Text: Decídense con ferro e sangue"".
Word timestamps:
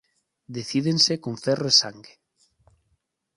Decídense 0.57 1.13
con 1.23 1.33
ferro 1.43 1.67
e 1.71 1.77
sangue"". 1.81 2.13